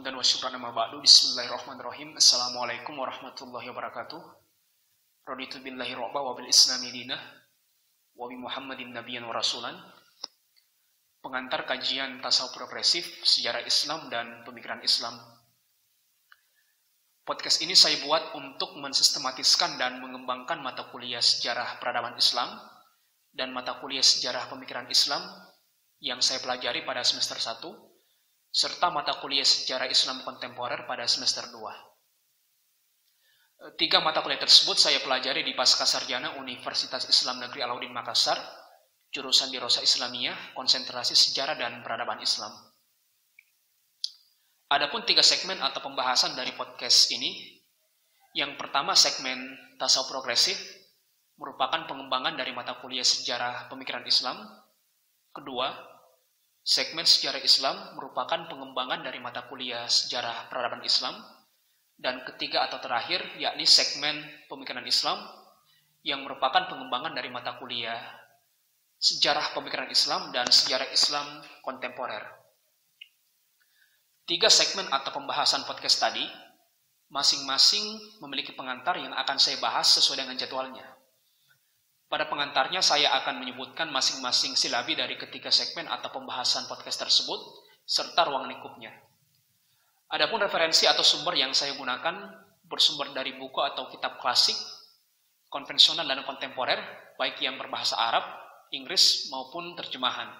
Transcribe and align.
Hamdan 0.00 0.16
wa 0.16 0.24
syukran 0.24 0.56
nama 0.56 0.72
ba'du. 0.72 0.96
Bismillahirrahmanirrahim. 1.04 2.16
Assalamualaikum 2.16 2.96
warahmatullahi 2.96 3.68
wabarakatuh. 3.68 4.16
Raditu 5.28 5.60
billahi 5.60 5.92
ro'ba 5.92 6.24
wa 6.24 6.32
bil 6.32 6.48
islami 6.48 6.88
dinah. 6.88 7.20
Wa 8.16 8.24
bi 8.24 8.40
Muhammadin 8.40 8.96
nabiyan 8.96 9.28
wa 9.28 9.36
rasulan. 9.36 9.76
Pengantar 11.20 11.68
kajian 11.68 12.16
tasawuf 12.24 12.56
progresif, 12.56 13.04
sejarah 13.28 13.60
Islam 13.68 14.08
dan 14.08 14.40
pemikiran 14.48 14.80
Islam. 14.80 15.20
Podcast 17.28 17.60
ini 17.60 17.76
saya 17.76 18.00
buat 18.00 18.32
untuk 18.40 18.80
mensistematiskan 18.80 19.76
dan 19.76 20.00
mengembangkan 20.00 20.64
mata 20.64 20.88
kuliah 20.88 21.20
sejarah 21.20 21.76
peradaban 21.76 22.16
Islam 22.16 22.56
dan 23.36 23.52
mata 23.52 23.76
kuliah 23.84 24.00
sejarah 24.00 24.48
pemikiran 24.48 24.88
Islam 24.88 25.20
yang 26.00 26.24
saya 26.24 26.40
pelajari 26.40 26.88
pada 26.88 27.04
semester 27.04 27.36
1 27.36 27.89
serta 28.50 28.90
mata 28.90 29.14
kuliah 29.22 29.46
sejarah 29.46 29.86
Islam 29.86 30.26
kontemporer 30.26 30.82
pada 30.90 31.06
semester 31.06 31.46
2. 31.54 33.78
Tiga 33.78 34.02
mata 34.02 34.26
kuliah 34.26 34.42
tersebut 34.42 34.74
saya 34.74 34.98
pelajari 35.04 35.46
di 35.46 35.54
Pasca 35.54 35.86
Sarjana 35.86 36.34
Universitas 36.40 37.06
Islam 37.06 37.38
Negeri 37.44 37.62
Alauddin 37.62 37.94
Makassar, 37.94 38.40
jurusan 39.14 39.54
di 39.54 39.58
Rosa 39.60 39.84
Islamiyah, 39.84 40.56
konsentrasi 40.56 41.14
sejarah 41.14 41.60
dan 41.60 41.84
peradaban 41.84 42.18
Islam. 42.24 42.50
Adapun 44.70 45.02
tiga 45.04 45.20
segmen 45.20 45.60
atau 45.60 45.82
pembahasan 45.82 46.38
dari 46.38 46.54
podcast 46.56 47.12
ini, 47.12 47.60
yang 48.32 48.56
pertama 48.56 48.96
segmen 48.96 49.36
tasawuf 49.76 50.08
progresif, 50.08 50.56
merupakan 51.36 51.84
pengembangan 51.90 52.38
dari 52.38 52.54
mata 52.56 52.78
kuliah 52.78 53.04
sejarah 53.04 53.68
pemikiran 53.68 54.06
Islam. 54.06 54.40
Kedua, 55.36 55.68
Segmen 56.60 57.08
sejarah 57.08 57.40
Islam 57.40 57.96
merupakan 57.96 58.46
pengembangan 58.46 59.00
dari 59.00 59.16
mata 59.16 59.48
kuliah 59.48 59.88
sejarah 59.88 60.52
peradaban 60.52 60.84
Islam. 60.84 61.16
Dan 62.00 62.24
ketiga 62.24 62.64
atau 62.64 62.80
terakhir, 62.80 63.20
yakni 63.36 63.68
segmen 63.68 64.24
pemikiran 64.48 64.84
Islam 64.88 65.20
yang 66.00 66.24
merupakan 66.24 66.64
pengembangan 66.68 67.12
dari 67.12 67.28
mata 67.28 67.60
kuliah 67.60 68.00
sejarah 69.00 69.56
pemikiran 69.56 69.88
Islam 69.88 70.28
dan 70.32 70.48
sejarah 70.48 70.88
Islam 70.92 71.40
kontemporer. 71.64 72.20
Tiga 74.28 74.52
segmen 74.52 74.86
atau 74.92 75.10
pembahasan 75.16 75.64
podcast 75.64 75.98
tadi 75.98 76.22
masing-masing 77.10 77.98
memiliki 78.22 78.54
pengantar 78.54 79.00
yang 79.00 79.10
akan 79.16 79.40
saya 79.40 79.58
bahas 79.58 79.88
sesuai 79.98 80.22
dengan 80.22 80.36
jadwalnya. 80.38 80.99
Pada 82.10 82.26
pengantarnya 82.26 82.82
saya 82.82 83.14
akan 83.22 83.38
menyebutkan 83.38 83.86
masing-masing 83.94 84.58
silabi 84.58 84.98
dari 84.98 85.14
ketiga 85.14 85.54
segmen 85.54 85.86
atau 85.86 86.10
pembahasan 86.10 86.66
podcast 86.66 87.06
tersebut, 87.06 87.38
serta 87.86 88.26
ruang 88.26 88.50
lingkupnya. 88.50 88.90
Adapun 90.10 90.42
referensi 90.42 90.90
atau 90.90 91.06
sumber 91.06 91.38
yang 91.38 91.54
saya 91.54 91.78
gunakan 91.78 92.34
bersumber 92.66 93.14
dari 93.14 93.38
buku 93.38 93.62
atau 93.62 93.86
kitab 93.94 94.18
klasik, 94.18 94.58
konvensional 95.46 96.02
dan 96.02 96.26
kontemporer, 96.26 96.82
baik 97.14 97.38
yang 97.46 97.54
berbahasa 97.54 97.94
Arab, 97.94 98.26
Inggris, 98.74 99.30
maupun 99.30 99.78
terjemahan. 99.78 100.34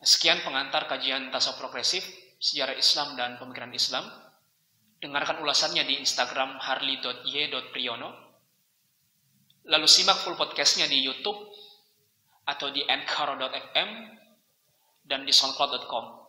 Sekian 0.00 0.40
pengantar 0.40 0.88
kajian 0.88 1.28
tasawuf 1.28 1.60
progresif, 1.60 2.00
sejarah 2.40 2.80
Islam 2.80 3.12
dan 3.12 3.36
pemikiran 3.36 3.76
Islam. 3.76 4.08
Dengarkan 5.04 5.44
ulasannya 5.44 5.84
di 5.84 6.00
Instagram 6.00 6.56
harley.y.priyono 6.64 8.29
Lalu 9.70 9.86
simak 9.86 10.26
full 10.26 10.34
podcastnya 10.34 10.90
di 10.90 10.98
YouTube 10.98 11.38
atau 12.42 12.74
di 12.74 12.82
anchor.fm 12.82 13.90
dan 15.06 15.22
di 15.22 15.30
soundcloud.com 15.30 16.20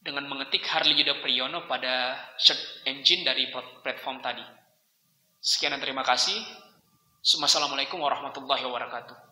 dengan 0.00 0.24
mengetik 0.24 0.64
Harley 0.64 0.96
Yuda 0.96 1.20
Priyono 1.20 1.68
pada 1.68 2.16
search 2.40 2.88
engine 2.88 3.28
dari 3.28 3.52
platform 3.84 4.24
tadi. 4.24 4.44
Sekian 5.36 5.76
dan 5.76 5.84
terima 5.84 6.00
kasih. 6.00 6.38
Assalamualaikum 7.20 8.00
warahmatullahi 8.00 8.64
wabarakatuh. 8.64 9.27